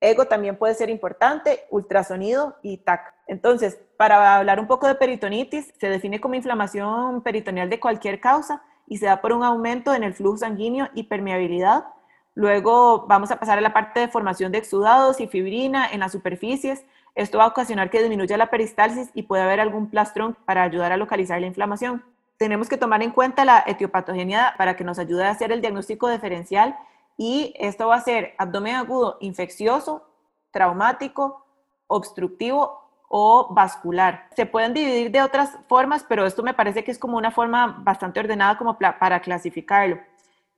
[0.00, 3.14] Ego también puede ser importante, ultrasonido y TAC.
[3.26, 8.62] Entonces, para hablar un poco de peritonitis, se define como inflamación peritoneal de cualquier causa
[8.86, 11.84] y se da por un aumento en el flujo sanguíneo y permeabilidad.
[12.34, 16.12] Luego vamos a pasar a la parte de formación de exudados y fibrina en las
[16.12, 16.84] superficies.
[17.14, 20.92] Esto va a ocasionar que disminuya la peristalsis y puede haber algún plastrón para ayudar
[20.92, 22.02] a localizar la inflamación.
[22.36, 26.10] Tenemos que tomar en cuenta la etiopatogenia para que nos ayude a hacer el diagnóstico
[26.10, 26.76] diferencial
[27.16, 30.06] y esto va a ser abdomen agudo infeccioso,
[30.50, 31.44] traumático,
[31.86, 34.28] obstructivo o vascular.
[34.34, 37.82] Se pueden dividir de otras formas, pero esto me parece que es como una forma
[37.84, 39.98] bastante ordenada como para clasificarlo.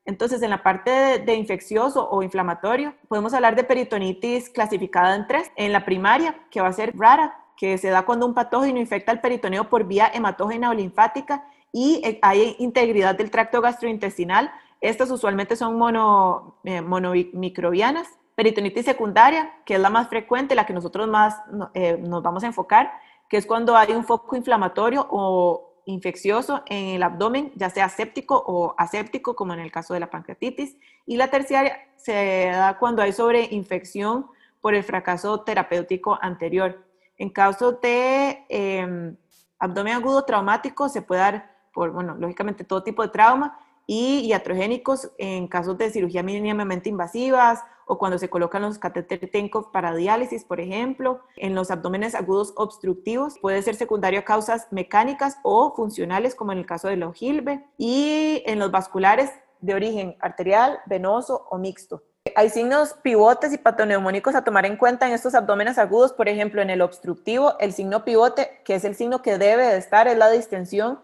[0.06, 5.50] Entonces, en la parte de, infeccioso o inflamatorio, podemos hablar de peritonitis clasificada en tres.
[5.56, 9.10] En la primaria, que va a ser rara, que se da cuando un patógeno infecta
[9.10, 15.10] el peritoneo por vía hematógena o linfática y eh, hay integridad del tracto gastrointestinal, estas
[15.10, 18.08] usualmente son mono, eh, monomicrobianas.
[18.34, 21.40] Peritonitis secundaria, que es la más frecuente, la que nosotros más
[21.72, 22.92] eh, nos vamos a enfocar,
[23.30, 28.42] que es cuando hay un foco inflamatorio o infeccioso en el abdomen, ya sea séptico
[28.46, 30.76] o aséptico, como en el caso de la pancreatitis.
[31.06, 34.26] Y la terciaria se da cuando hay sobreinfección
[34.60, 36.84] por el fracaso terapéutico anterior.
[37.16, 39.16] En caso de em,
[39.58, 45.12] abdomen agudo traumático, se puede dar por, bueno, lógicamente todo tipo de trauma, y iatrogénicos
[45.18, 50.44] en casos de cirugía mínimamente invasivas o cuando se colocan los catéteres TENCOV para diálisis,
[50.44, 56.34] por ejemplo, en los abdómenes agudos obstructivos, puede ser secundario a causas mecánicas o funcionales,
[56.34, 59.30] como en el caso de la ojilbe, y en los vasculares
[59.60, 62.02] de origen arterial, venoso o mixto.
[62.34, 66.12] hay signos pivotes y patoneumónicos a tomar en cuenta en estos abdómenes agudos.
[66.12, 69.78] Por ejemplo, en el obstructivo, el signo pivote, que es el signo que debe de
[69.78, 70.98] estar, es la distensión.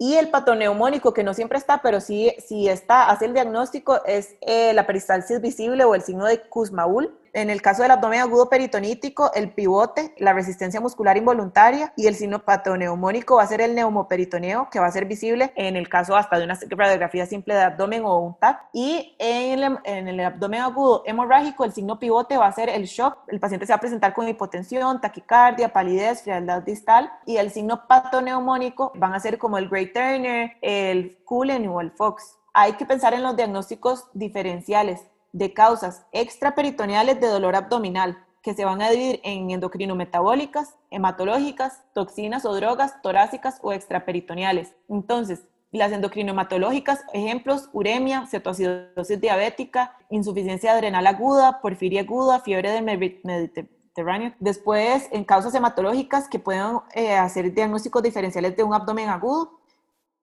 [0.00, 4.36] Y el patoneumónico, que no siempre está, pero sí, sí está, hace el diagnóstico, es
[4.42, 7.12] eh, la peristalsis visible o el signo de Kussmaul.
[7.32, 12.14] En el caso del abdomen agudo peritonítico, el pivote, la resistencia muscular involuntaria y el
[12.14, 16.16] signo patoneumónico va a ser el neumoperitoneo, que va a ser visible en el caso
[16.16, 18.68] hasta de una radiografía simple de abdomen o un TAC.
[18.72, 22.84] Y en el, en el abdomen agudo hemorrágico, el signo pivote va a ser el
[22.84, 23.18] shock.
[23.28, 27.10] El paciente se va a presentar con hipotensión, taquicardia, palidez, frialdad distal.
[27.26, 31.90] Y el signo patoneumónico van a ser como el Gray Turner, el Cullen o el
[31.92, 32.36] Fox.
[32.54, 35.02] Hay que pensar en los diagnósticos diferenciales
[35.32, 42.44] de causas extraperitoneales de dolor abdominal, que se van a dividir en endocrinometabólicas, hematológicas, toxinas
[42.44, 44.74] o drogas torácicas o extraperitoneales.
[44.88, 54.32] Entonces, las endocrinomatológicas, ejemplos, uremia, cetoacidosis diabética, insuficiencia adrenal aguda, porfiria aguda, fiebre del Mediterráneo.
[54.40, 59.60] Después, en causas hematológicas que pueden eh, hacer diagnósticos diferenciales de un abdomen agudo,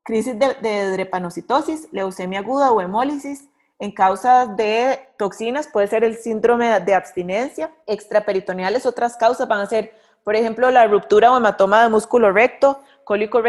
[0.04, 3.50] crisis de, de drepanocitosis, leucemia aguda o hemólisis,
[3.80, 7.72] en causas de toxinas puede ser el síndrome de abstinencia.
[7.86, 12.80] Extraperitoneales, otras causas van a ser, por ejemplo, la ruptura o hematoma de músculo recto,
[13.04, 13.44] cólicos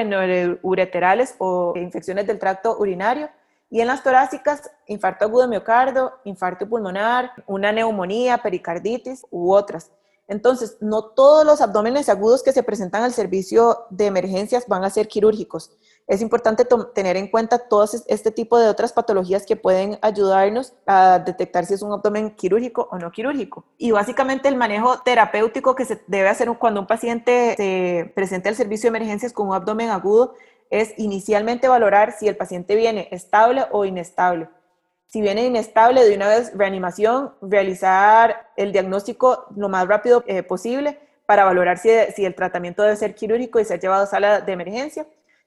[0.62, 3.28] ureterales o infecciones del tracto urinario.
[3.70, 9.90] Y en las torácicas, infarto agudo de miocardio, infarto pulmonar, una neumonía, pericarditis u otras.
[10.28, 14.90] Entonces, no todos los abdómenes agudos que se presentan al servicio de emergencias van a
[14.90, 15.70] ser quirúrgicos.
[16.08, 21.20] Es importante tener en cuenta todo este tipo de otras patologías que pueden ayudarnos a
[21.20, 23.64] detectar si es un abdomen quirúrgico o no quirúrgico.
[23.78, 28.56] Y básicamente el manejo terapéutico que se debe hacer cuando un paciente se presenta al
[28.56, 30.34] servicio de emergencias con un abdomen agudo
[30.70, 34.48] es inicialmente valorar si el paciente viene estable o inestable
[35.06, 40.98] si viene inestable, de una vez reanimación, realizar el diagnóstico lo más rápido eh, posible
[41.26, 44.52] para valorar si, si, el tratamiento debe ser quirúrgico y ser llevado a sala de
[44.52, 45.06] emergencia.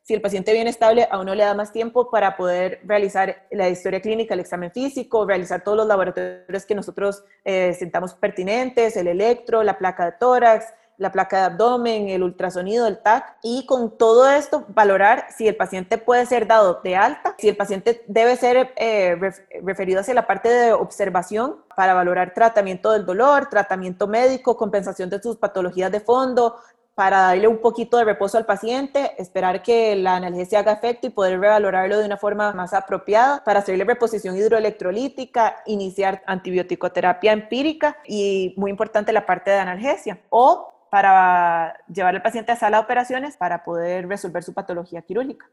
[0.10, 3.70] Si el paciente viene estable, a uno le da más tiempo para poder realizar la
[3.70, 9.08] historia clínica, el examen físico, realizar todos los laboratorios que nosotros eh, sentamos pertinentes, el
[9.08, 10.66] electro, la placa de tórax,
[11.00, 15.56] la placa de abdomen, el ultrasonido, el TAC, y con todo esto valorar si el
[15.56, 19.18] paciente puede ser dado de alta, si el paciente debe ser eh,
[19.64, 25.22] referido hacia la parte de observación para valorar tratamiento del dolor, tratamiento médico, compensación de
[25.22, 26.58] sus patologías de fondo,
[26.96, 31.12] para darle un poquito de reposo al paciente, esperar que la analgesia haga efecto y
[31.12, 38.54] poder revalorarlo de una forma más apropiada para hacerle reposición hidroelectrolítica, iniciar antibiótico-terapia empírica y
[38.58, 40.20] muy importante la parte de analgesia.
[40.30, 45.46] O para llevar al paciente a sala de operaciones para poder resolver su patología quirúrgica.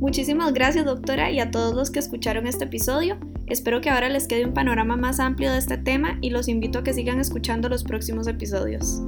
[0.00, 3.18] Muchísimas gracias doctora y a todos los que escucharon este episodio.
[3.46, 6.78] Espero que ahora les quede un panorama más amplio de este tema y los invito
[6.78, 9.02] a que sigan escuchando los próximos episodios.